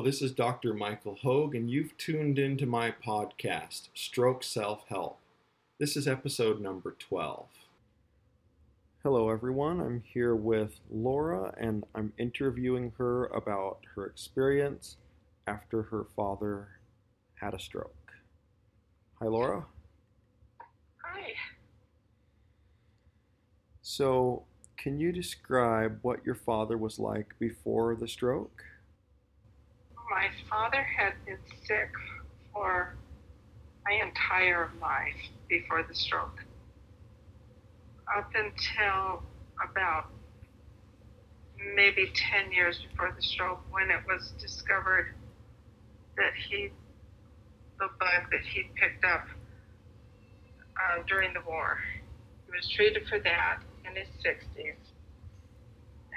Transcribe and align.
Hello, 0.00 0.10
this 0.10 0.22
is 0.22 0.32
Dr. 0.32 0.72
Michael 0.72 1.18
Hogue, 1.20 1.54
and 1.54 1.70
you've 1.70 1.94
tuned 1.98 2.38
into 2.38 2.64
my 2.64 2.90
podcast, 2.90 3.90
Stroke 3.92 4.42
Self 4.42 4.88
Help. 4.88 5.18
This 5.78 5.94
is 5.94 6.08
episode 6.08 6.58
number 6.58 6.96
12. 6.98 7.44
Hello, 9.02 9.28
everyone. 9.28 9.78
I'm 9.78 10.02
here 10.02 10.34
with 10.34 10.80
Laura, 10.90 11.52
and 11.58 11.84
I'm 11.94 12.14
interviewing 12.16 12.94
her 12.96 13.26
about 13.26 13.80
her 13.94 14.06
experience 14.06 14.96
after 15.46 15.82
her 15.82 16.06
father 16.16 16.68
had 17.34 17.52
a 17.52 17.58
stroke. 17.58 18.12
Hi, 19.20 19.26
Laura. 19.26 19.66
Hi. 21.04 21.32
So, 23.82 24.44
can 24.78 24.98
you 24.98 25.12
describe 25.12 25.98
what 26.00 26.24
your 26.24 26.36
father 26.36 26.78
was 26.78 26.98
like 26.98 27.34
before 27.38 27.94
the 27.94 28.08
stroke? 28.08 28.64
My 30.10 30.26
father 30.50 30.84
had 30.98 31.14
been 31.24 31.38
sick 31.62 31.88
for 32.52 32.96
my 33.86 33.94
entire 34.02 34.68
life 34.82 35.22
before 35.48 35.84
the 35.86 35.94
stroke. 35.94 36.34
Up 38.18 38.28
until 38.34 39.22
about 39.62 40.10
maybe 41.76 42.10
10 42.42 42.50
years 42.50 42.82
before 42.90 43.14
the 43.14 43.22
stroke, 43.22 43.62
when 43.70 43.88
it 43.88 44.02
was 44.08 44.34
discovered 44.42 45.14
that 46.16 46.34
he, 46.48 46.70
the 47.78 47.86
bug 48.00 48.22
that 48.32 48.42
he 48.52 48.64
picked 48.74 49.04
up 49.04 49.30
uh, 50.74 51.02
during 51.06 51.32
the 51.34 51.42
war, 51.46 51.78
he 52.46 52.50
was 52.50 52.68
treated 52.74 53.06
for 53.06 53.20
that 53.20 53.62
in 53.86 53.94
his 53.94 54.08
60s 54.26 54.74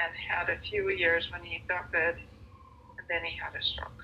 and 0.02 0.12
had 0.17 0.50
a 0.50 0.58
few 0.66 0.89
years 0.89 1.30
when 1.32 1.44
he 1.45 1.62
felt 1.67 1.92
good, 1.92 2.17
then 3.09 3.23
he 3.23 3.38
had 3.38 3.54
a 3.59 3.64
stroke. 3.64 4.04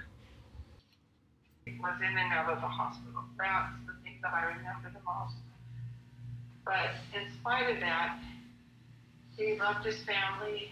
It 1.65 1.79
was 1.79 1.95
in 2.01 2.17
and 2.17 2.33
out 2.33 2.49
of 2.49 2.61
the 2.61 2.67
hospital. 2.67 3.23
That's 3.37 3.73
the 3.85 3.93
thing 4.03 4.19
that 4.23 4.33
I 4.33 4.57
remember 4.57 4.89
the 4.91 5.03
most. 5.05 5.35
But 6.65 6.97
in 7.13 7.31
spite 7.39 7.69
of 7.69 7.79
that, 7.79 8.19
he 9.37 9.57
loved 9.57 9.85
his 9.85 10.01
family. 10.03 10.69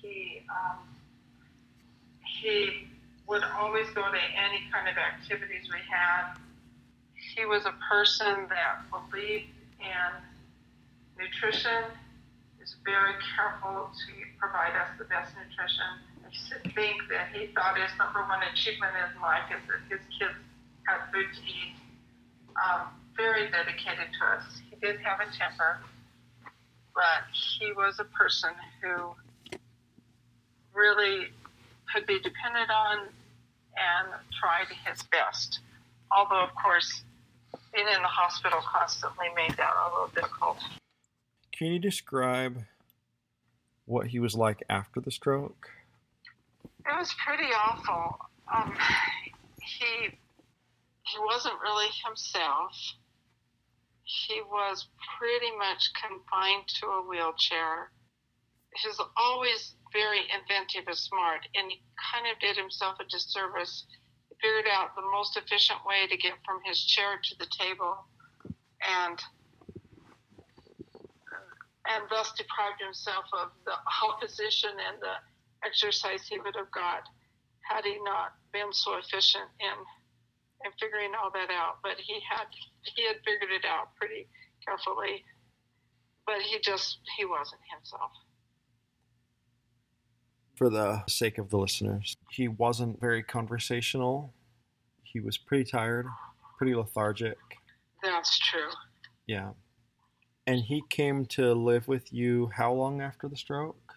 He 0.00 0.42
um, 0.50 0.78
he 2.42 2.88
would 3.26 3.42
always 3.58 3.86
go 3.90 4.02
to 4.02 4.22
any 4.34 4.66
kind 4.72 4.88
of 4.88 4.96
activities 4.96 5.68
we 5.70 5.78
had. 5.88 6.34
He 7.36 7.46
was 7.46 7.64
a 7.64 7.74
person 7.88 8.48
that 8.48 8.90
believed 8.90 9.54
in 9.78 10.10
nutrition 11.18 11.84
is 12.62 12.76
very 12.84 13.14
careful 13.36 13.90
to 13.90 14.12
provide 14.38 14.74
us 14.74 14.88
the 14.98 15.04
best 15.04 15.32
nutrition. 15.36 16.09
Think 16.74 17.02
that 17.10 17.28
he 17.32 17.48
thought 17.54 17.76
his 17.78 17.90
number 17.98 18.20
one 18.22 18.40
achievement 18.52 18.92
in 18.94 19.20
life 19.20 19.50
is 19.50 19.60
that 19.66 19.80
his 19.90 20.00
kids 20.18 20.38
had 20.86 21.10
food 21.12 21.26
to 21.34 21.42
eat. 21.42 21.74
Um, 22.62 22.88
very 23.16 23.50
dedicated 23.50 24.08
to 24.18 24.26
us. 24.26 24.44
He 24.70 24.76
did 24.76 25.00
have 25.00 25.20
a 25.20 25.30
temper, 25.36 25.78
but 26.94 27.28
he 27.32 27.72
was 27.72 27.98
a 28.00 28.04
person 28.04 28.50
who 28.82 29.14
really 30.72 31.26
could 31.92 32.06
be 32.06 32.18
depended 32.20 32.70
on 32.70 33.08
and 33.76 34.08
tried 34.38 34.66
his 34.86 35.02
best. 35.04 35.60
Although, 36.10 36.42
of 36.42 36.50
course, 36.54 37.02
being 37.74 37.86
in 37.86 38.02
the 38.02 38.08
hospital 38.08 38.60
constantly 38.64 39.26
made 39.34 39.56
that 39.56 39.70
a 39.70 39.90
little 39.92 40.10
difficult. 40.14 40.58
Can 41.52 41.68
you 41.68 41.78
describe 41.78 42.64
what 43.86 44.08
he 44.08 44.18
was 44.18 44.34
like 44.34 44.62
after 44.68 45.00
the 45.00 45.10
stroke? 45.10 45.70
It 46.86 46.96
was 46.98 47.14
pretty 47.24 47.52
awful. 47.52 48.16
Um, 48.52 48.74
he 49.60 50.10
he 51.04 51.18
wasn't 51.18 51.60
really 51.60 51.88
himself. 52.04 52.72
He 54.04 54.40
was 54.42 54.88
pretty 55.18 55.50
much 55.56 55.90
confined 55.94 56.66
to 56.80 56.86
a 56.86 57.02
wheelchair. 57.02 57.92
He 58.76 58.88
was 58.88 59.00
always 59.16 59.74
very 59.92 60.22
inventive 60.30 60.86
and 60.86 60.96
smart, 60.96 61.46
and 61.54 61.70
he 61.70 61.82
kind 62.12 62.26
of 62.30 62.38
did 62.40 62.56
himself 62.56 62.96
a 63.00 63.04
disservice. 63.04 63.86
He 64.28 64.36
figured 64.40 64.70
out 64.70 64.94
the 64.94 65.02
most 65.02 65.36
efficient 65.36 65.80
way 65.86 66.06
to 66.06 66.16
get 66.16 66.34
from 66.46 66.60
his 66.64 66.84
chair 66.84 67.18
to 67.22 67.34
the 67.38 67.46
table, 67.58 67.96
and 68.82 69.18
and 71.90 72.04
thus 72.08 72.32
deprived 72.36 72.80
himself 72.80 73.24
of 73.32 73.50
the 73.64 73.74
opposition 74.06 74.70
and 74.70 75.00
the 75.00 75.14
exercise 75.64 76.26
he 76.28 76.38
would 76.38 76.56
have 76.56 76.70
got 76.72 77.08
had 77.68 77.84
he 77.84 77.98
not 78.02 78.34
been 78.52 78.72
so 78.72 78.96
efficient 78.96 79.48
in 79.60 79.76
in 80.64 80.70
figuring 80.78 81.12
all 81.16 81.30
that 81.32 81.50
out. 81.50 81.78
But 81.82 81.96
he 81.98 82.20
had 82.28 82.46
he 82.82 83.06
had 83.06 83.16
figured 83.24 83.50
it 83.50 83.64
out 83.64 83.94
pretty 83.96 84.28
carefully. 84.66 85.24
But 86.26 86.42
he 86.42 86.58
just 86.62 86.98
he 87.16 87.24
wasn't 87.24 87.60
himself. 87.74 88.10
For 90.56 90.68
the 90.68 91.02
sake 91.08 91.38
of 91.38 91.48
the 91.48 91.56
listeners, 91.56 92.16
he 92.30 92.48
wasn't 92.48 93.00
very 93.00 93.22
conversational. 93.22 94.34
He 95.02 95.18
was 95.18 95.38
pretty 95.38 95.64
tired, 95.64 96.06
pretty 96.58 96.74
lethargic. 96.74 97.38
That's 98.02 98.38
true. 98.38 98.68
Yeah. 99.26 99.50
And 100.46 100.60
he 100.60 100.82
came 100.90 101.24
to 101.26 101.54
live 101.54 101.88
with 101.88 102.12
you 102.12 102.50
how 102.54 102.72
long 102.72 103.00
after 103.00 103.28
the 103.28 103.36
stroke? 103.36 103.89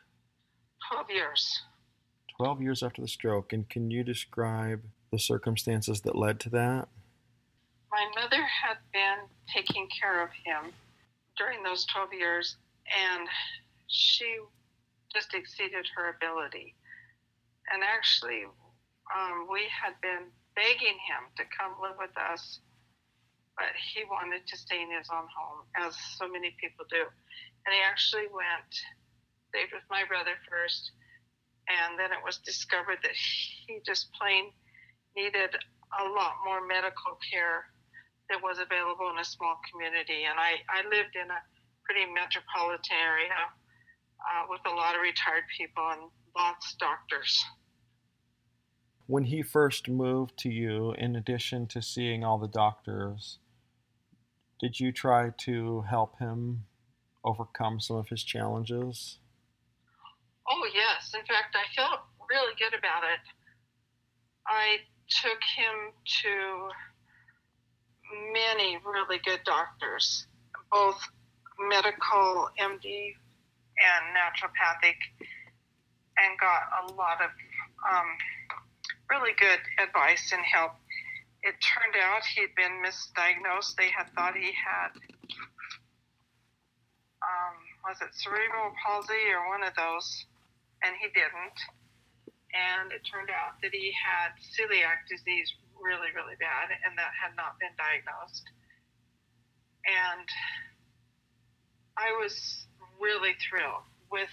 12 0.92 1.10
years. 1.10 1.62
12 2.38 2.62
years 2.62 2.84
after 2.84 3.02
the 3.02 3.08
stroke. 3.08 3.54
And 3.54 3.68
can 3.70 3.92
you 3.92 4.04
describe 4.04 4.82
the 5.12 5.20
circumstances 5.20 6.02
that 6.02 6.16
led 6.16 6.40
to 6.42 6.50
that? 6.50 6.88
My 7.92 8.22
mother 8.22 8.42
had 8.44 8.78
been 8.92 9.30
taking 9.54 9.88
care 9.88 10.24
of 10.24 10.30
him 10.44 10.72
during 11.38 11.62
those 11.64 11.86
12 11.86 12.14
years, 12.14 12.56
and 12.90 13.28
she 13.88 14.38
just 15.14 15.34
exceeded 15.34 15.86
her 15.96 16.10
ability. 16.10 16.76
And 17.72 17.84
actually, 17.84 18.46
um, 19.16 19.48
we 19.52 19.62
had 19.70 19.94
been 20.02 20.28
begging 20.56 20.98
him 21.06 21.30
to 21.38 21.44
come 21.56 21.74
live 21.82 21.98
with 22.00 22.18
us 22.18 22.60
but 23.58 23.74
he 23.78 24.04
wanted 24.10 24.46
to 24.48 24.58
stay 24.58 24.82
in 24.82 24.90
his 24.90 25.10
own 25.14 25.28
home, 25.30 25.66
as 25.78 25.96
so 26.18 26.28
many 26.28 26.56
people 26.60 26.86
do. 26.90 27.06
And 27.66 27.74
he 27.74 27.82
actually 27.86 28.28
went, 28.34 28.74
stayed 29.54 29.70
with 29.70 29.86
my 29.86 30.02
brother 30.10 30.34
first, 30.50 30.98
and 31.70 31.94
then 31.94 32.10
it 32.10 32.18
was 32.26 32.42
discovered 32.42 32.98
that 33.06 33.14
he 33.14 33.78
just 33.86 34.10
plain 34.18 34.50
needed 35.16 35.54
a 36.02 36.10
lot 36.10 36.42
more 36.44 36.66
medical 36.66 37.22
care 37.22 37.70
that 38.30 38.42
was 38.42 38.58
available 38.58 39.14
in 39.14 39.22
a 39.22 39.24
small 39.24 39.62
community. 39.70 40.26
And 40.26 40.42
I, 40.42 40.58
I 40.74 40.82
lived 40.90 41.14
in 41.14 41.30
a 41.30 41.42
pretty 41.86 42.10
metropolitan 42.10 42.98
area 42.98 43.38
uh, 44.26 44.50
with 44.50 44.62
a 44.66 44.74
lot 44.74 44.96
of 44.96 45.02
retired 45.02 45.46
people 45.56 45.86
and 45.92 46.10
lots 46.36 46.74
of 46.74 46.80
doctors. 46.80 47.46
When 49.06 49.26
he 49.26 49.44
first 49.44 49.88
moved 49.88 50.36
to 50.40 50.50
you, 50.50 50.94
in 50.98 51.16
addition 51.16 51.68
to 51.68 51.82
seeing 51.82 52.24
all 52.24 52.40
the 52.40 52.48
doctors, 52.48 53.38
did 54.60 54.80
you 54.80 54.92
try 54.92 55.30
to 55.46 55.82
help 55.82 56.18
him 56.18 56.66
overcome 57.24 57.80
some 57.80 57.98
of 57.98 58.10
his 58.10 58.24
challenges? 58.24 59.20
Oh, 60.50 60.68
yes. 60.74 61.14
In 61.14 61.26
fact, 61.26 61.56
I 61.56 61.66
felt 61.76 62.02
really 62.30 62.54
good 62.60 62.78
about 62.78 63.04
it. 63.04 63.20
I 64.48 64.78
took 65.10 65.40
him 65.56 65.94
to 66.24 66.70
many 68.34 68.78
really 68.86 69.20
good 69.24 69.40
doctors, 69.46 70.28
both 70.72 71.00
medical, 71.60 72.50
MD, 72.60 73.16
and 73.80 74.04
naturopathic, 74.16 75.00
and 76.18 76.40
got 76.40 76.62
a 76.84 76.94
lot 76.94 77.22
of 77.22 77.32
um, 77.90 78.08
really 79.10 79.32
good 79.40 79.60
advice 79.80 80.32
and 80.32 80.42
help 80.44 80.74
it 81.44 81.56
turned 81.60 81.96
out 82.00 82.24
he'd 82.24 82.56
been 82.56 82.80
misdiagnosed. 82.80 83.76
They 83.76 83.92
had 83.92 84.08
thought 84.16 84.36
he 84.36 84.52
had, 84.56 84.96
um, 87.20 87.56
was 87.84 88.00
it 88.02 88.16
cerebral 88.16 88.72
palsy 88.80 89.28
or 89.36 89.50
one 89.50 89.64
of 89.64 89.76
those, 89.76 90.26
and 90.84 90.94
he 91.00 91.08
didn't. 91.16 91.60
And 92.54 92.94
it 92.94 93.02
turned 93.08 93.34
out 93.34 93.58
that 93.66 93.74
he 93.74 93.90
had 93.98 94.38
celiac 94.54 95.10
disease 95.10 95.50
really, 95.82 96.14
really 96.14 96.38
bad, 96.38 96.70
and 96.86 96.94
that 97.02 97.12
had 97.18 97.34
not 97.34 97.58
been 97.58 97.74
diagnosed. 97.76 98.46
And 99.90 100.28
I 101.98 102.14
was 102.22 102.68
really 103.02 103.34
thrilled 103.42 103.90
with 104.14 104.32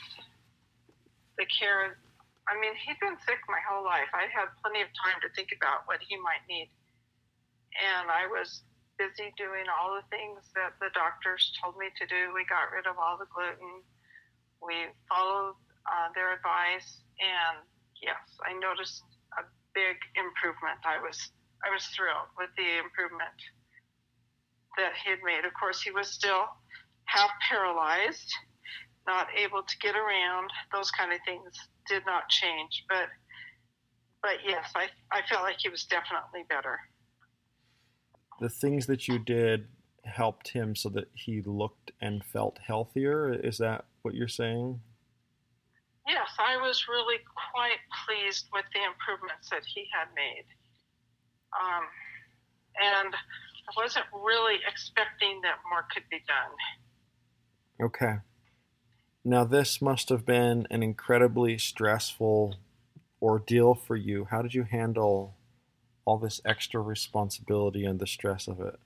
the 1.40 1.48
care. 1.48 1.96
I 2.44 2.60
mean, 2.60 2.76
he'd 2.76 3.00
been 3.00 3.16
sick 3.24 3.40
my 3.48 3.58
whole 3.64 3.82
life. 3.82 4.12
I 4.12 4.28
had 4.28 4.52
plenty 4.60 4.84
of 4.84 4.92
time 5.00 5.16
to 5.24 5.32
think 5.32 5.56
about 5.56 5.88
what 5.88 6.04
he 6.04 6.20
might 6.20 6.44
need 6.44 6.68
and 7.78 8.10
I 8.10 8.26
was 8.26 8.62
busy 8.98 9.32
doing 9.38 9.64
all 9.70 9.96
the 9.96 10.06
things 10.10 10.44
that 10.54 10.76
the 10.82 10.90
doctors 10.92 11.52
told 11.62 11.78
me 11.78 11.88
to 11.96 12.04
do. 12.06 12.34
We 12.34 12.44
got 12.44 12.74
rid 12.74 12.86
of 12.86 12.98
all 12.98 13.16
the 13.16 13.30
gluten. 13.30 13.80
We 14.60 14.92
followed 15.08 15.56
uh, 15.90 16.08
their 16.14 16.32
advice, 16.32 17.02
and 17.18 17.66
yes, 18.02 18.22
I 18.46 18.54
noticed 18.54 19.02
a 19.38 19.42
big 19.74 19.98
improvement. 20.14 20.78
I 20.86 21.02
was 21.02 21.18
I 21.66 21.70
was 21.70 21.84
thrilled 21.92 22.30
with 22.38 22.50
the 22.56 22.78
improvement 22.78 23.36
that 24.78 24.92
he 25.02 25.10
had 25.10 25.20
made. 25.24 25.44
Of 25.44 25.52
course, 25.58 25.82
he 25.82 25.90
was 25.90 26.08
still 26.08 26.46
half 27.04 27.30
paralyzed, 27.50 28.32
not 29.06 29.26
able 29.36 29.62
to 29.62 29.78
get 29.78 29.96
around. 29.96 30.48
Those 30.72 30.90
kind 30.90 31.12
of 31.12 31.18
things 31.26 31.52
did 31.88 32.06
not 32.06 32.28
change, 32.28 32.84
but 32.88 33.08
but 34.22 34.38
yes, 34.46 34.70
I 34.74 34.88
I 35.12 35.22
felt 35.28 35.42
like 35.42 35.56
he 35.58 35.68
was 35.68 35.84
definitely 35.84 36.44
better. 36.48 36.78
The 38.40 38.48
things 38.48 38.86
that 38.86 39.06
you 39.06 39.18
did 39.18 39.68
helped 40.04 40.48
him 40.48 40.74
so 40.74 40.88
that 40.90 41.08
he 41.14 41.42
looked 41.42 41.92
and 42.00 42.24
felt 42.24 42.58
healthier. 42.66 43.32
Is 43.32 43.58
that 43.58 43.84
what 44.02 44.14
you're 44.14 44.28
saying? 44.28 44.80
Yes, 46.10 46.34
I 46.40 46.56
was 46.56 46.88
really 46.88 47.18
quite 47.54 47.78
pleased 48.02 48.48
with 48.52 48.64
the 48.74 48.82
improvements 48.82 49.48
that 49.50 49.62
he 49.64 49.86
had 49.94 50.08
made. 50.16 50.44
Um, 51.54 51.86
and 52.74 53.14
I 53.14 53.72
wasn't 53.76 54.06
really 54.12 54.58
expecting 54.66 55.40
that 55.42 55.58
more 55.70 55.86
could 55.94 56.02
be 56.10 56.18
done. 56.26 57.86
Okay. 57.86 58.16
Now, 59.24 59.44
this 59.44 59.80
must 59.80 60.08
have 60.08 60.26
been 60.26 60.66
an 60.68 60.82
incredibly 60.82 61.58
stressful 61.58 62.56
ordeal 63.22 63.74
for 63.74 63.94
you. 63.94 64.26
How 64.30 64.42
did 64.42 64.52
you 64.52 64.64
handle 64.64 65.36
all 66.04 66.18
this 66.18 66.40
extra 66.44 66.80
responsibility 66.80 67.84
and 67.84 68.00
the 68.00 68.06
stress 68.08 68.48
of 68.48 68.60
it? 68.60 68.80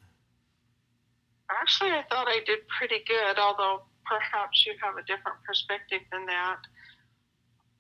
Actually, 1.49 1.93
I 1.93 2.05
thought 2.11 2.29
I 2.29 2.41
did 2.45 2.59
pretty 2.77 3.03
good, 3.07 3.39
although 3.39 3.85
perhaps 4.05 4.67
you 4.67 4.75
have 4.83 4.97
a 4.99 5.03
different 5.03 5.39
perspective 5.47 6.01
than 6.13 6.27
that. 6.27 6.59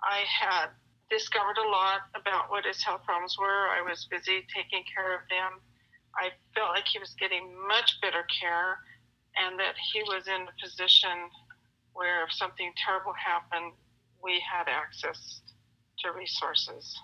I 0.04 0.24
had 0.28 0.68
discovered 1.10 1.56
a 1.56 1.68
lot 1.68 2.12
about 2.14 2.50
what 2.50 2.64
his 2.64 2.82
health 2.82 3.02
problems 3.04 3.36
were. 3.38 3.68
I 3.72 3.80
was 3.80 4.06
busy 4.10 4.44
taking 4.54 4.84
care 4.84 5.14
of 5.14 5.24
them. 5.28 5.60
I 6.16 6.30
felt 6.54 6.70
like 6.70 6.86
he 6.86 6.98
was 6.98 7.14
getting 7.18 7.50
much 7.66 7.98
better 8.00 8.24
care 8.28 8.78
and 9.36 9.58
that 9.58 9.74
he 9.92 10.02
was 10.04 10.28
in 10.28 10.46
a 10.46 10.54
position 10.62 11.30
where 11.92 12.24
if 12.24 12.32
something 12.32 12.72
terrible 12.78 13.14
happened, 13.14 13.72
we 14.22 14.42
had 14.44 14.68
access 14.68 15.40
to 16.00 16.12
resources. 16.12 16.94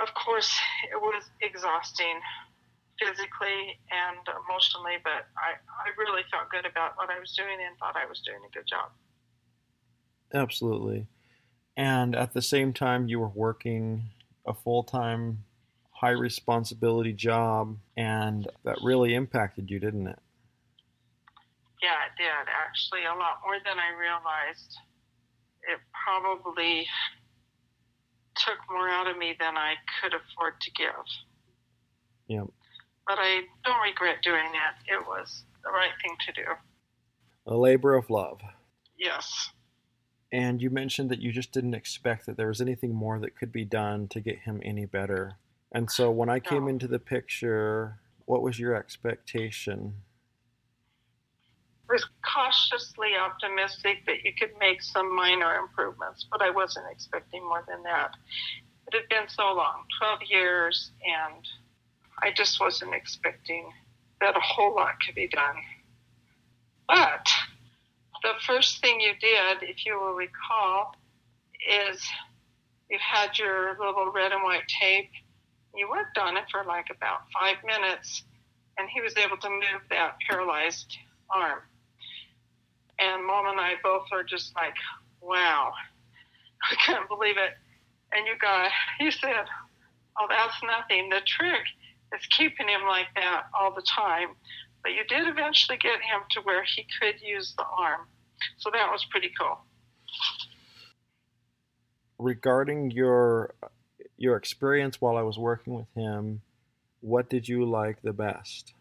Of 0.00 0.08
course, 0.14 0.50
it 0.92 1.00
was 1.00 1.24
exhausting 1.42 2.20
physically 3.00 3.80
and 3.90 4.20
emotionally, 4.44 5.00
but 5.04 5.28
I, 5.36 5.56
I 5.56 5.88
really 5.96 6.22
felt 6.30 6.48
good 6.50 6.64
about 6.64 6.96
what 6.96 7.08
I 7.10 7.18
was 7.18 7.32
doing 7.36 7.60
and 7.60 7.76
thought 7.78 7.96
I 7.96 8.06
was 8.06 8.20
doing 8.20 8.40
a 8.44 8.50
good 8.52 8.68
job. 8.68 8.92
Absolutely. 10.32 11.06
And 11.80 12.14
at 12.14 12.34
the 12.34 12.42
same 12.42 12.74
time, 12.74 13.08
you 13.08 13.18
were 13.18 13.30
working 13.30 14.10
a 14.46 14.52
full 14.52 14.82
time, 14.84 15.44
high 15.92 16.10
responsibility 16.10 17.14
job, 17.14 17.78
and 17.96 18.46
that 18.64 18.76
really 18.82 19.14
impacted 19.14 19.70
you, 19.70 19.78
didn't 19.78 20.06
it? 20.06 20.18
Yeah, 21.82 21.96
it 22.04 22.18
did. 22.18 22.52
Actually, 22.68 23.04
a 23.06 23.18
lot 23.18 23.40
more 23.42 23.56
than 23.64 23.78
I 23.78 23.98
realized. 23.98 24.76
It 25.72 25.78
probably 26.04 26.86
took 28.36 28.58
more 28.70 28.90
out 28.90 29.06
of 29.06 29.16
me 29.16 29.34
than 29.40 29.56
I 29.56 29.72
could 30.02 30.12
afford 30.12 30.60
to 30.60 30.70
give. 30.72 31.06
Yeah. 32.28 32.44
But 33.06 33.16
I 33.18 33.40
don't 33.64 33.80
regret 33.82 34.16
doing 34.22 34.44
it. 34.44 34.92
It 34.92 35.06
was 35.06 35.44
the 35.64 35.70
right 35.70 35.92
thing 36.02 36.14
to 36.26 36.32
do. 36.32 36.48
A 37.46 37.56
labor 37.56 37.94
of 37.94 38.10
love. 38.10 38.38
Yes. 38.98 39.48
And 40.32 40.62
you 40.62 40.70
mentioned 40.70 41.10
that 41.10 41.20
you 41.20 41.32
just 41.32 41.52
didn't 41.52 41.74
expect 41.74 42.26
that 42.26 42.36
there 42.36 42.48
was 42.48 42.60
anything 42.60 42.94
more 42.94 43.18
that 43.18 43.36
could 43.36 43.50
be 43.50 43.64
done 43.64 44.06
to 44.08 44.20
get 44.20 44.40
him 44.40 44.60
any 44.64 44.86
better. 44.86 45.32
And 45.72 45.90
so 45.90 46.10
when 46.10 46.28
I 46.28 46.40
came 46.40 46.62
No. 46.62 46.68
into 46.68 46.86
the 46.86 46.98
picture, 46.98 47.98
what 48.26 48.42
was 48.42 48.58
your 48.58 48.74
expectation? 48.74 50.02
I 51.88 51.94
was 51.94 52.06
cautiously 52.22 53.16
optimistic 53.16 54.06
that 54.06 54.22
you 54.24 54.32
could 54.38 54.56
make 54.60 54.80
some 54.80 55.14
minor 55.14 55.56
improvements, 55.56 56.24
but 56.30 56.40
I 56.40 56.50
wasn't 56.50 56.86
expecting 56.90 57.42
more 57.42 57.64
than 57.66 57.82
that. 57.82 58.14
It 58.86 58.94
had 58.94 59.08
been 59.08 59.28
so 59.28 59.52
long 59.52 59.84
12 59.98 60.20
years, 60.28 60.92
and 61.04 61.44
I 62.22 62.30
just 62.30 62.60
wasn't 62.60 62.94
expecting 62.94 63.72
that 64.20 64.36
a 64.36 64.40
whole 64.40 64.74
lot 64.76 65.00
could 65.04 65.16
be 65.16 65.26
done. 65.26 65.56
But 66.86 67.28
the 68.22 68.32
first 68.46 68.80
thing 68.80 69.00
you 69.00 69.12
did, 69.20 69.68
if 69.68 69.84
you 69.86 69.98
will 69.98 70.14
recall, 70.14 70.94
is 71.68 72.02
you 72.90 72.98
had 73.00 73.38
your 73.38 73.76
little 73.78 74.10
red 74.12 74.32
and 74.32 74.42
white 74.42 74.66
tape. 74.80 75.10
You 75.74 75.88
worked 75.88 76.18
on 76.18 76.36
it 76.36 76.44
for 76.50 76.64
like 76.64 76.86
about 76.94 77.20
five 77.32 77.56
minutes, 77.64 78.24
and 78.78 78.88
he 78.88 79.00
was 79.00 79.16
able 79.16 79.36
to 79.38 79.50
move 79.50 79.82
that 79.90 80.16
paralyzed 80.28 80.96
arm. 81.30 81.60
And 82.98 83.24
mom 83.24 83.46
and 83.46 83.60
I 83.60 83.74
both 83.82 84.06
are 84.12 84.24
just 84.24 84.54
like, 84.54 84.74
wow, 85.20 85.72
I 86.70 86.74
can't 86.84 87.08
believe 87.08 87.36
it. 87.36 87.52
And 88.12 88.26
you 88.26 88.34
got, 88.40 88.70
you 88.98 89.10
said, 89.10 89.44
oh, 90.18 90.26
that's 90.28 90.56
nothing. 90.64 91.08
The 91.08 91.20
trick 91.26 91.62
is 92.14 92.26
keeping 92.36 92.68
him 92.68 92.82
like 92.88 93.06
that 93.14 93.44
all 93.58 93.72
the 93.72 93.82
time. 93.82 94.30
But 94.82 94.92
you 94.92 95.04
did 95.08 95.28
eventually 95.28 95.78
get 95.78 96.00
him 96.00 96.20
to 96.30 96.40
where 96.40 96.64
he 96.64 96.86
could 97.00 97.20
use 97.20 97.54
the 97.56 97.64
arm. 97.64 98.08
So 98.58 98.70
that 98.72 98.90
was 98.90 99.04
pretty 99.10 99.30
cool. 99.38 99.58
Regarding 102.18 102.90
your 102.90 103.54
your 104.16 104.36
experience 104.36 105.00
while 105.00 105.16
I 105.16 105.22
was 105.22 105.38
working 105.38 105.74
with 105.74 105.88
him, 105.94 106.42
what 107.00 107.30
did 107.30 107.48
you 107.48 107.64
like 107.64 108.02
the 108.02 108.12
best? 108.12 108.74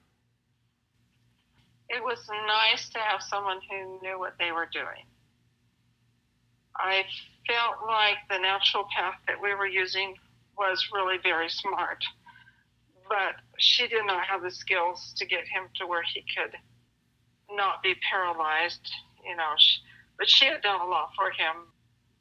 It 1.90 2.04
was 2.04 2.19
nice 2.45 2.90
to 2.90 3.00
have 3.00 3.22
someone 3.22 3.60
who 3.69 4.00
knew 4.02 4.19
what 4.19 4.36
they 4.38 4.52
were 4.52 4.68
doing. 4.72 5.06
I 6.75 7.04
felt 7.48 7.88
like 7.88 8.18
the 8.30 8.38
natural 8.38 8.86
path 8.95 9.16
that 9.28 9.42
we 9.42 9.56
were 9.56 9.68
using 9.68 10.16
was 10.57 10.90
really 10.94 11.18
very 11.24 11.50
smart, 11.50 12.04
but 13.10 13.36
she 13.58 13.88
did 13.88 14.06
not 14.06 14.24
have 14.26 14.44
the 14.44 14.52
skills 14.52 15.14
to 15.18 15.26
get 15.26 15.42
him 15.42 15.68
to 15.76 15.88
where 15.88 16.04
he 16.14 16.22
could 16.22 16.56
not 17.52 17.81
be 17.81 17.95
paralyzed, 18.10 18.92
you 19.26 19.36
know. 19.36 19.54
She, 19.57 19.80
but 20.18 20.30
she 20.30 20.45
had 20.45 20.62
done 20.62 20.80
a 20.80 20.86
lot 20.86 21.10
for 21.18 21.31
him. 21.31 21.68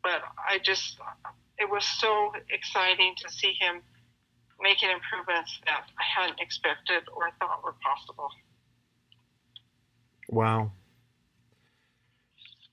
But 0.02 0.22
I 0.48 0.58
just, 0.58 0.98
it 1.58 1.68
was 1.68 1.84
so 1.84 2.32
exciting 2.50 3.14
to 3.18 3.30
see 3.30 3.52
him 3.60 3.82
making 4.60 4.90
improvements 4.90 5.60
that 5.66 5.84
I 5.98 6.20
hadn't 6.20 6.40
expected 6.40 7.02
or 7.14 7.30
thought 7.38 7.62
were 7.62 7.74
possible. 7.84 8.30
Wow. 10.28 10.72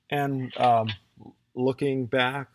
And 0.09 0.55
um, 0.57 0.89
looking 1.55 2.05
back, 2.05 2.47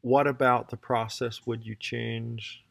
what 0.00 0.26
about 0.26 0.70
the 0.70 0.76
process 0.76 1.42
would 1.46 1.64
you 1.64 1.76
change? 1.78 2.64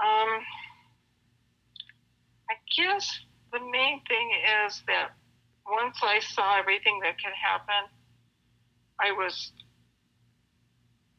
Um, 0.00 0.40
I 2.48 2.54
guess 2.76 3.20
the 3.52 3.60
main 3.60 4.00
thing 4.08 4.30
is 4.66 4.82
that 4.86 5.10
once 5.66 5.98
I 6.02 6.20
saw 6.20 6.58
everything 6.58 7.00
that 7.02 7.16
could 7.22 7.34
happen, 7.34 7.90
I 9.00 9.12
was 9.12 9.52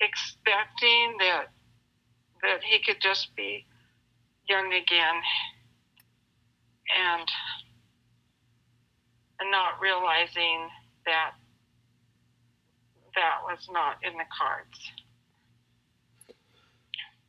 expecting 0.01 1.17
that 1.19 1.45
that 2.41 2.63
he 2.63 2.79
could 2.79 3.01
just 3.01 3.35
be 3.35 3.65
young 4.47 4.73
again 4.73 5.21
and 6.97 7.27
and 9.39 9.51
not 9.51 9.79
realizing 9.81 10.67
that 11.05 11.31
that 13.15 13.39
was 13.43 13.67
not 13.71 13.97
in 14.03 14.13
the 14.13 14.25
cards. 14.37 14.91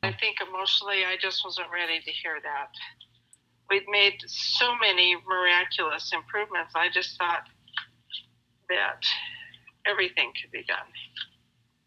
I 0.02 0.12
think 0.12 0.38
emotionally 0.40 1.04
I 1.04 1.16
just 1.20 1.44
wasn't 1.44 1.68
ready 1.72 2.00
to 2.00 2.10
hear 2.10 2.38
that. 2.42 2.70
We'd 3.70 3.84
made 3.88 4.20
so 4.26 4.74
many 4.80 5.16
miraculous 5.28 6.10
improvements. 6.12 6.72
I 6.74 6.88
just 6.92 7.16
thought 7.16 7.44
that 8.68 9.04
everything 9.86 10.32
could 10.40 10.50
be 10.50 10.64
done. 10.64 10.76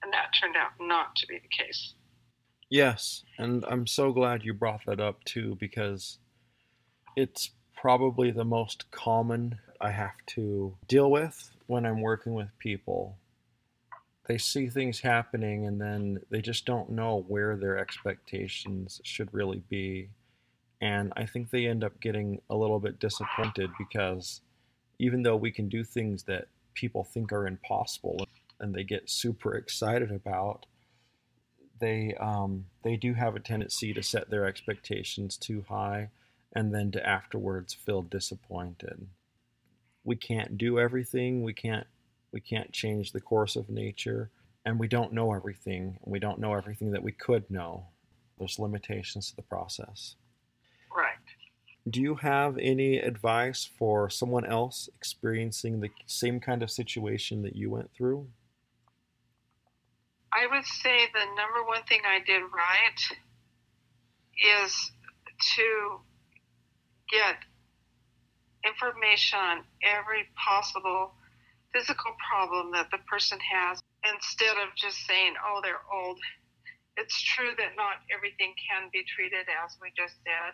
And 0.02 0.12
that 0.13 0.32
turned 0.40 0.56
out 0.56 0.72
not 0.80 1.16
to 1.18 1.28
be 1.28 1.40
the 1.40 1.63
case. 1.63 1.94
Yes, 2.70 3.24
and 3.38 3.63
I'm 3.68 3.86
so 3.86 4.12
glad 4.12 4.44
you 4.44 4.54
brought 4.54 4.86
that 4.88 5.00
up 5.00 5.24
too 5.25 5.56
because 5.60 6.18
it's 7.16 7.52
probably 7.75 8.32
the 8.32 8.46
most 8.46 8.90
common 8.92 9.60
I 9.80 9.92
have 9.92 10.16
to 10.28 10.75
deal 10.88 11.12
with 11.12 11.52
when 11.68 11.86
I'm 11.86 12.02
working 12.02 12.34
with 12.34 12.48
people. 12.58 13.18
They 14.28 14.38
see 14.38 14.70
things 14.70 15.02
happening 15.02 15.68
and 15.68 15.80
then 15.80 16.22
they 16.30 16.42
just 16.42 16.66
don't 16.66 16.90
know 16.90 17.25
where 17.28 17.58
their 17.58 17.78
expectations 17.78 19.02
should 19.04 19.34
really 19.34 19.62
be. 19.70 20.10
And 20.84 21.13
I 21.16 21.25
think 21.25 21.50
they 21.50 21.66
end 21.66 21.82
up 21.82 22.02
getting 22.02 22.42
a 22.50 22.56
little 22.56 22.78
bit 22.78 23.00
disappointed 23.00 23.70
because 23.80 24.42
even 25.00 25.24
though 25.24 25.38
we 25.38 25.50
can 25.50 25.70
do 25.70 25.82
things 25.82 26.24
that 26.24 26.50
people 26.74 27.06
think 27.06 27.32
are 27.32 27.48
impossible, 27.48 28.28
and 28.60 28.75
they 28.75 28.84
get 28.84 29.10
super 29.10 29.56
excited 29.56 30.12
about, 30.12 30.66
they 31.80 32.13
um, 32.20 32.66
they 32.84 32.98
do 32.98 33.13
have 33.13 33.34
a 33.34 33.40
tendency 33.40 33.94
to 33.94 34.04
set 34.04 34.30
their 34.30 34.46
expectations 34.46 35.38
too 35.38 35.63
high, 35.70 36.10
and 36.54 36.75
then 36.75 36.92
to 36.92 37.08
afterwards 37.08 37.74
feel 37.74 38.02
disappointed. 38.02 39.08
We 40.04 40.18
can't 40.18 40.58
do 40.58 40.80
everything. 40.82 41.44
We 41.44 41.54
can't 41.54 41.88
we 42.34 42.42
can't 42.42 42.74
change 42.74 43.13
the 43.13 43.22
course 43.22 43.56
of 43.56 43.70
nature, 43.70 44.32
and 44.66 44.78
we 44.78 44.90
don't 44.90 45.13
know 45.13 45.32
everything. 45.32 45.98
We 46.04 46.20
don't 46.20 46.40
know 46.40 46.56
everything 46.56 46.92
that 46.92 47.04
we 47.04 47.13
could 47.13 47.50
know. 47.50 47.86
There's 48.38 48.60
limitations 48.60 49.30
to 49.30 49.38
the 49.38 49.44
process. 49.44 50.16
Do 51.90 52.02
you 52.02 52.16
have 52.16 52.58
any 52.58 52.98
advice 52.98 53.70
for 53.78 54.10
someone 54.10 54.46
else 54.46 54.90
experiencing 54.96 55.82
the 55.82 55.90
same 56.06 56.40
kind 56.40 56.63
of 56.63 56.72
situation 56.72 57.42
that 57.42 57.56
you 57.58 57.70
went 57.70 57.92
through? 57.94 58.28
I 60.32 60.48
would 60.48 60.66
say 60.66 61.08
the 61.13 61.25
number 61.36 61.63
one 61.68 61.84
thing 61.84 62.02
I 62.08 62.20
did 62.25 62.42
right 62.42 63.02
is 64.63 64.92
to 65.56 66.00
get 67.12 67.36
information 68.66 69.40
on 69.40 69.63
every 69.84 70.25
possible 70.40 71.13
physical 71.74 72.16
problem 72.32 72.72
that 72.72 72.90
the 72.92 72.98
person 73.10 73.38
has 73.40 73.82
instead 74.06 74.56
of 74.58 74.74
just 74.75 75.06
saying, 75.06 75.34
oh, 75.46 75.60
they're 75.62 75.84
old. 75.92 76.18
It's 76.96 77.22
true 77.22 77.52
that 77.58 77.75
not 77.75 78.06
everything 78.13 78.54
can 78.70 78.90
be 78.94 79.04
treated 79.04 79.46
as 79.50 79.75
we 79.82 79.92
just 79.98 80.16
said. 80.24 80.54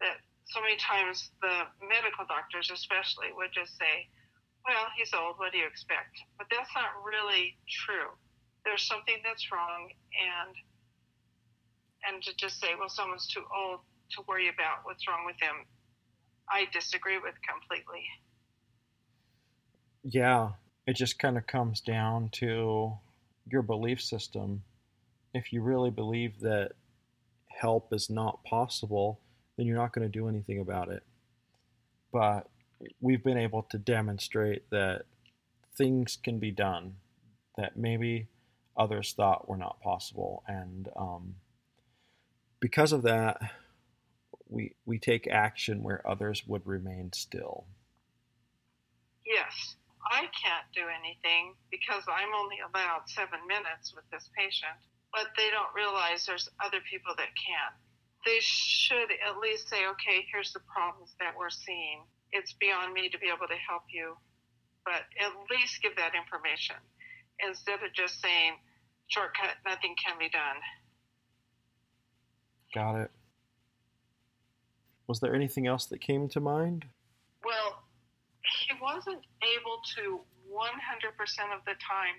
That 0.00 0.20
so 0.46 0.60
many 0.60 0.76
times 0.76 1.30
the 1.42 1.66
medical 1.82 2.24
doctors, 2.28 2.70
especially, 2.70 3.32
would 3.34 3.50
just 3.52 3.76
say, 3.78 4.06
well, 4.66 4.86
he's 4.96 5.14
old, 5.14 5.38
what 5.38 5.52
do 5.52 5.58
you 5.58 5.66
expect? 5.66 6.14
But 6.38 6.46
that's 6.50 6.70
not 6.74 6.94
really 7.02 7.56
true 7.66 8.14
there's 8.66 8.82
something 8.82 9.16
that's 9.24 9.50
wrong 9.52 9.88
and 10.20 10.54
and 12.06 12.22
to 12.22 12.36
just 12.36 12.60
say, 12.60 12.68
well, 12.78 12.88
someone's 12.88 13.26
too 13.26 13.42
old 13.56 13.80
to 14.10 14.22
worry 14.28 14.48
about 14.48 14.84
what's 14.84 15.08
wrong 15.08 15.24
with 15.24 15.36
them, 15.38 15.64
I 16.48 16.66
disagree 16.72 17.18
with 17.18 17.34
completely. 17.48 18.04
Yeah, 20.04 20.50
it 20.86 20.94
just 20.94 21.18
kind 21.18 21.36
of 21.36 21.48
comes 21.48 21.80
down 21.80 22.28
to 22.34 22.92
your 23.50 23.62
belief 23.62 24.00
system. 24.00 24.62
If 25.34 25.52
you 25.52 25.62
really 25.62 25.90
believe 25.90 26.38
that 26.40 26.72
help 27.48 27.92
is 27.92 28.08
not 28.08 28.44
possible, 28.44 29.18
then 29.56 29.66
you're 29.66 29.76
not 29.76 29.92
going 29.92 30.06
to 30.06 30.18
do 30.18 30.28
anything 30.28 30.60
about 30.60 30.90
it. 30.90 31.02
But 32.12 32.48
we've 33.00 33.24
been 33.24 33.38
able 33.38 33.62
to 33.70 33.78
demonstrate 33.78 34.68
that 34.70 35.02
things 35.76 36.18
can 36.22 36.38
be 36.38 36.50
done, 36.50 36.94
that 37.56 37.76
maybe 37.76 38.28
others 38.76 39.14
thought 39.16 39.48
were 39.48 39.56
not 39.56 39.80
possible. 39.80 40.42
And 40.46 40.88
um, 40.96 41.34
because 42.60 42.92
of 42.92 43.02
that, 43.02 43.40
we, 44.48 44.74
we 44.84 44.98
take 44.98 45.26
action 45.26 45.82
where 45.82 46.06
others 46.08 46.46
would 46.46 46.66
remain 46.66 47.12
still. 47.12 47.64
Yes, 49.24 49.76
I 50.10 50.30
can't 50.30 50.70
do 50.74 50.82
anything 50.86 51.54
because 51.70 52.04
I'm 52.06 52.32
only 52.38 52.56
allowed 52.62 53.08
seven 53.08 53.40
minutes 53.48 53.92
with 53.94 54.04
this 54.12 54.30
patient, 54.38 54.78
but 55.12 55.34
they 55.36 55.50
don't 55.50 55.74
realize 55.74 56.24
there's 56.24 56.48
other 56.64 56.78
people 56.88 57.14
that 57.16 57.34
can. 57.34 57.72
They 58.26 58.38
should 58.40 59.08
at 59.22 59.38
least 59.40 59.70
say, 59.70 59.86
okay, 59.86 60.26
here's 60.32 60.52
the 60.52 60.60
problems 60.66 61.14
that 61.20 61.32
we're 61.38 61.48
seeing. 61.48 62.02
It's 62.32 62.52
beyond 62.54 62.92
me 62.92 63.08
to 63.08 63.18
be 63.18 63.28
able 63.28 63.46
to 63.46 63.54
help 63.54 63.84
you, 63.88 64.16
but 64.84 65.06
at 65.22 65.30
least 65.48 65.80
give 65.80 65.94
that 65.96 66.12
information 66.18 66.76
instead 67.38 67.82
of 67.86 67.94
just 67.94 68.20
saying, 68.20 68.58
shortcut, 69.06 69.62
nothing 69.64 69.94
can 70.04 70.18
be 70.18 70.28
done. 70.28 70.58
Got 72.74 72.96
it. 73.00 73.10
Was 75.06 75.20
there 75.20 75.34
anything 75.34 75.68
else 75.68 75.86
that 75.86 76.00
came 76.00 76.28
to 76.30 76.40
mind? 76.40 76.84
Well, 77.44 77.84
he 78.42 78.74
wasn't 78.82 79.22
able 79.38 79.78
to 79.96 80.20
100% 80.50 81.54
of 81.54 81.64
the 81.64 81.78
time 81.78 82.18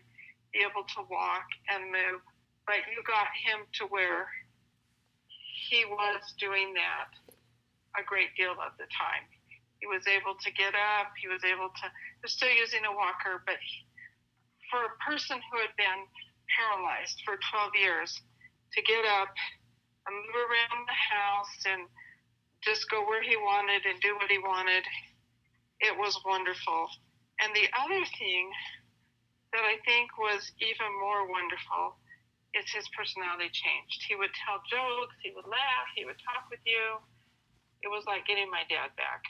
be 0.54 0.60
able 0.60 0.88
to 0.96 1.04
walk 1.12 1.48
and 1.70 1.92
move, 1.92 2.22
but 2.66 2.78
you 2.96 3.04
got 3.06 3.28
him 3.44 3.68
to 3.74 3.86
where 3.86 4.28
he 5.70 5.86
was 5.86 6.34
doing 6.40 6.74
that 6.74 7.12
a 8.00 8.04
great 8.04 8.32
deal 8.36 8.56
of 8.56 8.74
the 8.80 8.88
time. 8.94 9.26
He 9.80 9.88
was 9.88 10.08
able 10.08 10.34
to 10.40 10.50
get 10.54 10.74
up, 10.74 11.14
he 11.20 11.28
was 11.28 11.44
able 11.46 11.70
to, 11.70 11.86
he 11.86 12.22
was 12.24 12.34
still 12.34 12.52
using 12.52 12.82
a 12.88 12.94
walker, 12.94 13.46
but 13.46 13.60
he, 13.62 13.86
for 14.72 14.84
a 14.84 14.98
person 15.06 15.38
who 15.38 15.58
had 15.62 15.74
been 15.78 16.02
paralyzed 16.50 17.22
for 17.24 17.38
12 17.52 17.76
years 17.78 18.10
to 18.74 18.80
get 18.82 19.06
up 19.06 19.32
and 20.08 20.14
move 20.16 20.50
around 20.50 20.82
the 20.88 20.98
house 20.98 21.56
and 21.68 21.82
just 22.64 22.90
go 22.90 23.06
where 23.06 23.22
he 23.22 23.36
wanted 23.38 23.86
and 23.86 24.00
do 24.02 24.16
what 24.18 24.32
he 24.32 24.40
wanted. 24.40 24.84
It 25.80 25.94
was 25.94 26.18
wonderful. 26.26 26.90
And 27.40 27.54
the 27.54 27.70
other 27.78 28.02
thing 28.18 28.50
that 29.54 29.62
I 29.62 29.78
think 29.86 30.10
was 30.18 30.52
even 30.60 30.90
more 31.00 31.30
wonderful 31.30 31.96
is 32.58 32.66
his 32.74 32.90
personality 32.98 33.54
changed. 33.54 34.02
He 34.10 34.18
would 34.18 34.34
tell 34.34 34.60
jokes, 34.66 35.14
he 35.22 35.30
would 35.38 35.46
laugh, 35.46 35.88
he 35.94 36.04
would 36.06 36.18
talk 36.26 36.50
with 36.50 36.62
you. 36.66 36.98
It 37.86 37.94
was 37.94 38.10
like 38.10 38.26
getting 38.26 38.50
my 38.50 38.66
dad 38.66 38.98
back. 38.98 39.22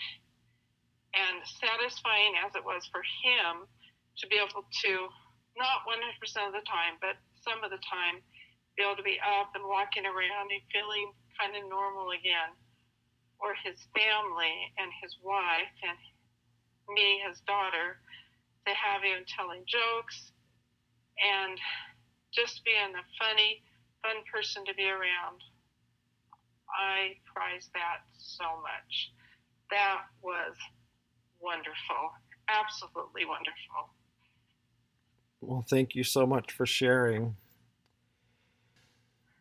And 1.12 1.44
satisfying 1.60 2.40
as 2.40 2.56
it 2.56 2.64
was 2.64 2.88
for 2.88 3.04
him 3.04 3.68
to 3.68 4.26
be 4.32 4.40
able 4.40 4.64
to 4.64 4.94
not 5.60 5.84
100% 5.90 6.00
of 6.48 6.54
the 6.54 6.64
time, 6.64 6.96
but 7.02 7.20
some 7.42 7.66
of 7.66 7.74
the 7.74 7.82
time, 7.84 8.24
be 8.78 8.86
able 8.86 8.96
to 8.96 9.04
be 9.04 9.18
up 9.18 9.58
and 9.58 9.66
walking 9.66 10.06
around 10.06 10.54
and 10.54 10.62
feeling 10.70 11.10
kind 11.34 11.58
of 11.58 11.66
normal 11.66 12.14
again. 12.14 12.54
Or 13.42 13.58
his 13.66 13.78
family 13.94 14.56
and 14.78 14.90
his 15.02 15.18
wife 15.22 15.74
and 15.82 15.98
me, 16.94 17.22
his 17.26 17.42
daughter, 17.46 18.02
to 18.66 18.74
have 18.74 19.02
him 19.02 19.26
telling 19.26 19.66
jokes 19.66 20.34
and 21.18 21.58
just 22.34 22.64
being 22.66 22.94
a 22.96 23.06
funny, 23.18 23.64
fun 24.04 24.24
person 24.32 24.66
to 24.66 24.74
be 24.74 24.86
around. 24.90 25.42
I 26.70 27.16
prize 27.34 27.70
that 27.74 28.04
so 28.18 28.44
much. 28.62 29.12
That 29.72 30.02
was 30.22 30.56
wonderful. 31.40 32.12
Absolutely 32.50 33.26
wonderful. 33.26 33.94
Well, 35.42 35.66
thank 35.70 35.96
you 35.96 36.04
so 36.04 36.26
much 36.26 36.52
for 36.52 36.66
sharing. 36.66 37.36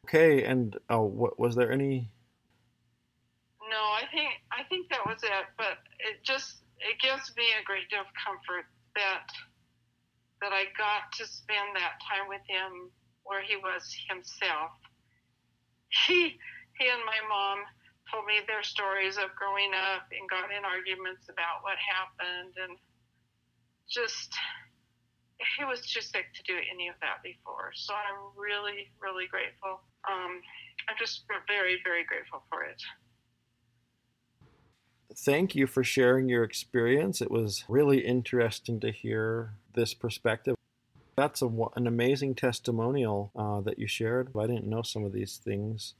Okay, 0.04 0.44
and 0.44 0.76
uh, 0.88 1.00
what 1.00 1.38
was 1.38 1.56
there 1.56 1.72
any? 1.72 2.10
No, 3.68 3.76
I 3.76 4.06
think 4.12 4.30
I 4.52 4.62
think 4.68 4.88
that 4.90 5.04
was 5.04 5.18
it. 5.24 5.46
But 5.58 5.82
it 5.98 6.22
just 6.22 6.62
it 6.78 7.00
gives 7.02 7.34
me 7.36 7.44
a 7.60 7.64
great 7.64 7.90
deal 7.90 8.00
of 8.00 8.06
comfort 8.14 8.66
that 8.94 9.26
that 10.40 10.52
I 10.52 10.68
got 10.76 11.12
to 11.18 11.24
spend 11.26 11.76
that 11.76 11.98
time 12.04 12.28
with 12.28 12.44
him 12.48 12.90
where 13.24 13.42
he 13.42 13.56
was 13.56 13.82
himself. 14.08 14.72
He 16.06 16.36
he 16.78 16.84
and 16.92 17.02
my 17.08 17.20
mom 17.28 17.64
told 18.12 18.26
me 18.26 18.38
their 18.46 18.62
stories 18.62 19.16
of 19.16 19.34
growing 19.34 19.72
up 19.74 20.06
and 20.12 20.28
got 20.28 20.52
in 20.52 20.62
arguments 20.62 21.26
about 21.26 21.64
what 21.64 21.80
happened 21.80 22.54
and 22.60 22.76
just 23.88 24.30
he 25.56 25.64
was 25.64 25.84
too 25.84 26.00
sick 26.00 26.32
to 26.32 26.42
do 26.48 26.56
any 26.72 26.88
of 26.88 26.96
that 27.04 27.20
before. 27.20 27.72
So 27.76 27.92
I'm 27.92 28.32
really, 28.36 28.88
really 29.00 29.28
grateful. 29.28 29.84
Um, 30.08 30.40
I'm 30.88 30.96
just 30.98 31.28
very, 31.46 31.76
very 31.84 32.04
grateful 32.04 32.44
for 32.48 32.64
it. 32.64 32.80
Thank 35.14 35.54
you 35.54 35.66
for 35.66 35.84
sharing 35.84 36.28
your 36.28 36.44
experience. 36.44 37.20
It 37.20 37.30
was 37.30 37.64
really 37.68 37.98
interesting 37.98 38.80
to 38.80 38.90
hear 38.90 39.54
this 39.74 39.94
perspective. 39.94 40.56
That's 41.16 41.42
a, 41.42 41.50
an 41.76 41.86
amazing 41.86 42.34
testimonial 42.34 43.30
uh, 43.36 43.60
that 43.62 43.78
you 43.78 43.86
shared. 43.86 44.30
I 44.38 44.46
didn't 44.46 44.66
know 44.66 44.82
some 44.82 45.04
of 45.04 45.12
these 45.12 45.40
things. 45.42 45.94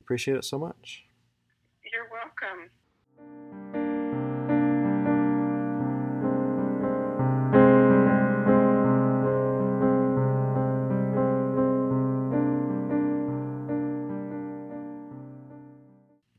Appreciate 0.00 0.36
it 0.36 0.44
so 0.44 0.58
much. 0.58 1.04
You're 1.92 2.08
welcome. 2.10 2.70